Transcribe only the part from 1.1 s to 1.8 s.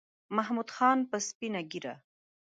سپینه